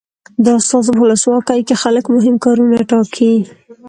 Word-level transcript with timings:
د 0.43 0.45
استازو 0.59 0.91
په 0.95 1.01
ولسواکي 1.03 1.61
کې 1.67 1.75
خلک 1.83 2.05
مهم 2.15 2.35
کارونه 2.43 2.77
ټاکي. 2.89 3.33